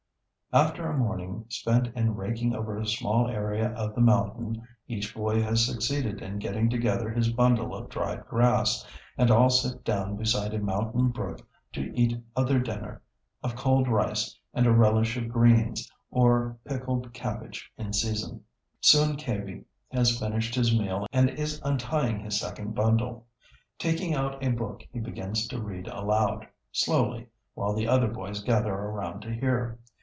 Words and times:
After 0.53 0.85
a 0.89 0.97
morning 0.97 1.45
spent 1.47 1.87
in 1.95 2.15
raking 2.17 2.53
over 2.53 2.77
a 2.77 2.85
small 2.85 3.29
area 3.29 3.71
of 3.71 3.95
the 3.95 4.01
mountain, 4.01 4.61
each 4.85 5.15
boy 5.15 5.41
has 5.41 5.65
succeeded 5.65 6.21
in 6.21 6.39
getting 6.39 6.69
together 6.69 7.09
his 7.09 7.31
bundle 7.31 7.73
of 7.73 7.87
dried 7.87 8.25
grass, 8.25 8.85
and 9.17 9.31
all 9.31 9.49
sit 9.49 9.85
down 9.85 10.17
beside 10.17 10.53
a 10.53 10.59
mountain 10.59 11.07
brook 11.07 11.39
to 11.71 11.97
eat 11.97 12.21
of 12.35 12.49
their 12.49 12.59
dinner 12.59 13.01
of 13.41 13.55
cold 13.55 13.87
rice 13.87 14.37
and 14.53 14.67
a 14.67 14.73
relish 14.73 15.15
of 15.15 15.29
greens 15.29 15.89
or 16.09 16.57
pickled 16.65 17.13
cabbage 17.13 17.71
in 17.77 17.93
season. 17.93 18.43
Soon 18.81 19.15
Kaiby 19.15 19.63
has 19.93 20.19
finished 20.19 20.53
his 20.55 20.77
meal 20.77 21.07
and 21.13 21.29
is 21.29 21.61
untying 21.63 22.19
his 22.19 22.37
second 22.37 22.75
bundle; 22.75 23.25
taking 23.79 24.13
out 24.13 24.43
a 24.43 24.49
book 24.51 24.81
he 24.91 24.99
begins 24.99 25.47
to 25.47 25.61
read 25.63 25.87
aloud, 25.87 26.45
slowly, 26.73 27.29
while 27.53 27.73
the 27.73 27.87
other 27.87 28.09
boys 28.09 28.43
gather 28.43 28.73
around 28.73 29.21
to 29.21 29.33
hear. 29.33 29.79